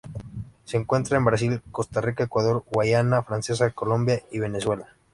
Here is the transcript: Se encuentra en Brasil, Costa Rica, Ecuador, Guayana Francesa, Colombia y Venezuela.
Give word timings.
Se 0.65 0.77
encuentra 0.77 1.15
en 1.17 1.25
Brasil, 1.25 1.61
Costa 1.71 2.01
Rica, 2.01 2.23
Ecuador, 2.23 2.63
Guayana 2.71 3.21
Francesa, 3.21 3.69
Colombia 3.69 4.23
y 4.31 4.39
Venezuela. 4.39 4.87